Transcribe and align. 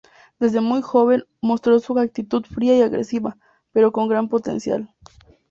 Desde 0.39 0.61
muy 0.61 0.81
joven 0.81 1.25
mostró 1.43 1.77
una 1.89 2.01
actitud 2.01 2.43
fría 2.47 2.75
y 2.75 2.81
agresiva, 2.81 3.37
pero 3.71 3.91
con 3.91 4.07
gran 4.07 4.29
potencial. 4.29 4.91